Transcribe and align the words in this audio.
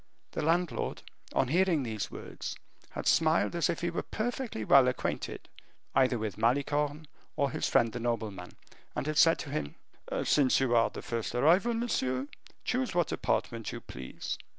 The 0.31 0.41
landlord, 0.41 1.03
on 1.33 1.49
hearing 1.49 1.83
these 1.83 2.09
words, 2.09 2.57
had 2.89 3.05
smiled 3.05 3.55
as 3.55 3.69
if 3.69 3.81
he 3.81 3.91
were 3.91 4.01
perfectly 4.01 4.65
well 4.65 4.87
acquainted 4.87 5.47
either 5.93 6.17
with 6.17 6.39
Malicorne 6.39 7.05
or 7.35 7.51
his 7.51 7.69
friend 7.69 7.93
the 7.93 7.99
nobleman, 7.99 8.53
and 8.95 9.05
had 9.05 9.19
said 9.19 9.37
to 9.37 9.51
him, 9.51 9.75
"Since 10.23 10.59
you 10.59 10.75
are 10.75 10.89
the 10.89 11.03
first 11.03 11.35
arrival, 11.35 11.75
monsieur, 11.75 12.25
choose 12.65 12.95
what 12.95 13.11
apartment 13.11 13.71
you 13.71 13.79
please." 13.79 14.39